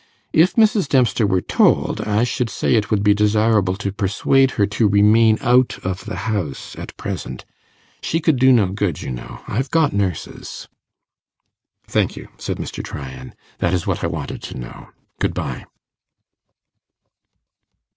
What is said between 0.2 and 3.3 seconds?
If Mrs. Dempster were told, I should say it would be